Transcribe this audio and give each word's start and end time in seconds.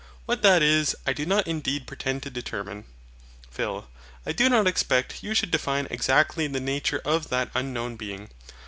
WHAT 0.25 0.41
THAT 0.41 0.63
IS 0.63 0.95
I 1.05 1.13
do 1.13 1.27
not 1.27 1.47
indeed 1.47 1.85
pretend 1.85 2.23
to 2.23 2.31
determine. 2.31 2.85
PHIL. 3.51 3.87
I 4.25 4.31
do 4.31 4.49
not 4.49 4.65
expect 4.65 5.21
you 5.21 5.35
should 5.35 5.51
define 5.51 5.85
exactly 5.91 6.47
the 6.47 6.59
nature 6.59 7.03
of 7.05 7.29
that 7.29 7.51
unknown 7.53 7.97
being. 7.97 8.31